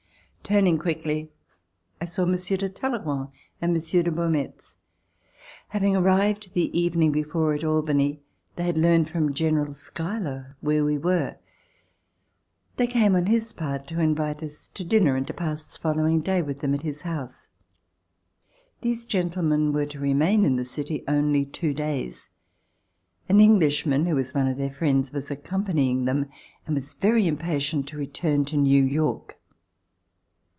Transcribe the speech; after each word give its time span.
Turning 0.43 0.77
quickly, 0.77 1.29
I 2.01 2.05
saw 2.05 2.25
Monsieur 2.25 2.57
de 2.57 2.67
Talleyrand 2.67 3.29
and 3.61 3.71
Monsieur 3.71 4.03
de 4.03 4.11
Beaumetz. 4.11 4.75
Having 5.69 5.95
arrived 5.95 6.53
the 6.53 6.77
evening 6.77 7.09
before 7.13 7.53
at 7.53 7.63
Albany, 7.63 8.19
they 8.57 8.63
had 8.63 8.77
learned 8.77 9.07
from 9.07 9.33
General 9.33 9.73
Schuyler 9.73 10.57
where 10.59 10.83
we 10.83 10.97
were. 10.97 11.37
They 12.75 12.87
came 12.87 13.15
on 13.15 13.27
his 13.27 13.53
part 13.53 13.87
to 13.89 14.01
invite 14.01 14.43
us 14.43 14.67
to 14.69 14.83
dinner 14.83 15.15
and 15.15 15.25
to 15.27 15.33
pass 15.33 15.65
the 15.67 15.77
following 15.79 16.19
day 16.19 16.41
with 16.41 16.59
them 16.59 16.73
at 16.73 16.81
his 16.81 17.03
house. 17.03 17.49
These 18.81 19.05
[200] 19.05 19.29
THE 19.29 19.33
FARM 19.33 19.43
NEAR 19.45 19.53
ALBANY 19.53 19.59
gentlemen 19.67 19.73
were 19.73 19.91
to 19.91 19.99
remain 20.01 20.43
in 20.43 20.57
the 20.57 20.65
city 20.65 21.03
only 21.07 21.45
two 21.45 21.73
days. 21.73 22.29
An 23.29 23.39
Englishman 23.39 24.05
who 24.05 24.15
was 24.15 24.33
one 24.33 24.47
of 24.49 24.57
their 24.57 24.71
friends 24.73 25.13
was 25.13 25.31
ac 25.31 25.41
companying 25.43 26.03
them 26.03 26.25
and 26.65 26.75
was 26.75 26.93
very 26.93 27.25
impatient 27.25 27.87
to 27.87 27.97
return 27.97 28.43
to 28.45 28.57
New 28.57 28.83
York. 28.83 29.37